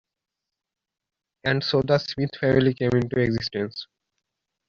And 1.43 1.63
so 1.63 1.83
The 1.83 1.99
Smith 1.99 2.31
Family 2.39 2.73
came 2.73 2.89
into 2.95 3.19
existence. 3.19 3.85